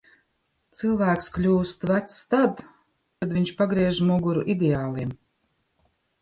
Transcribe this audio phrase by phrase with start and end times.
[0.77, 2.63] Cilvēks kļūst vecs tad,
[3.25, 5.15] kad viņš pagriež muguru ideāliem.